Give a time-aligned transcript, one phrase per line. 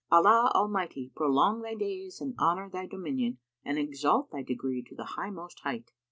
[0.11, 5.09] Allah Almighty prolong thy days and honour thy dominion and exalt thy degree to the
[5.15, 5.91] highmost height!"